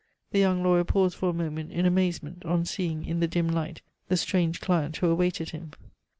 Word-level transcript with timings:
The 0.31 0.39
young 0.39 0.63
lawyer 0.63 0.83
paused 0.83 1.15
for 1.15 1.29
a 1.29 1.33
moment 1.33 1.71
in 1.71 1.85
amazement 1.85 2.43
on 2.43 2.65
seeing 2.65 3.05
in 3.05 3.19
the 3.19 3.27
dim 3.27 3.47
light 3.47 3.83
the 4.07 4.17
strange 4.17 4.59
client 4.59 4.97
who 4.97 5.11
awaited 5.11 5.51
him. 5.51 5.73